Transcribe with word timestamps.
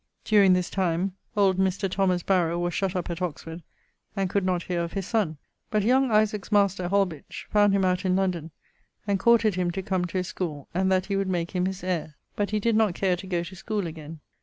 During 0.23 0.53
this 0.53 0.71
time 0.71 1.13
old 1.37 1.59
Mr. 1.59 1.87
Thomas 1.87 2.23
Barrow 2.23 2.57
was 2.57 2.73
shutt 2.73 2.95
up 2.95 3.11
at 3.11 3.21
Oxford 3.21 3.61
and 4.15 4.31
could 4.31 4.43
not 4.43 4.63
heare 4.63 4.83
of 4.83 4.93
his 4.93 5.05
sonne. 5.05 5.37
But 5.69 5.83
young 5.83 6.09
Isaac's 6.09 6.51
master, 6.51 6.87
Holbitch, 6.87 7.45
found 7.51 7.71
him 7.73 7.85
out 7.85 8.03
in 8.03 8.15
London 8.15 8.49
and 9.05 9.19
courted 9.19 9.53
him 9.53 9.69
to 9.69 9.83
come 9.83 10.05
to 10.05 10.17
his 10.17 10.29
schoole 10.29 10.67
and 10.73 10.91
that 10.91 11.05
he 11.05 11.15
would 11.15 11.29
make 11.29 11.51
him 11.51 11.67
his 11.67 11.83
heire. 11.83 12.15
But 12.35 12.49
he 12.49 12.59
did 12.59 12.75
not 12.75 12.95
care 12.95 13.15
to 13.15 13.27
goe 13.27 13.43
to 13.43 13.55
schoole 13.55 13.85
again. 13.85 14.21